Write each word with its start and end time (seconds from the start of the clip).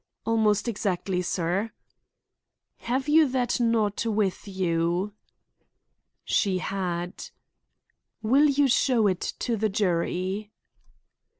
"Almost 0.25 0.67
exactly, 0.67 1.21
sir." 1.21 1.69
"Have 2.77 3.07
you 3.07 3.27
that 3.27 3.59
knot 3.59 4.03
with 4.03 4.47
you?" 4.47 5.13
She 6.25 6.57
had. 6.57 7.29
"Will 8.23 8.45
you 8.49 8.67
show 8.67 9.05
it 9.05 9.21
to 9.41 9.55
the 9.55 9.69
jury?" 9.69 10.49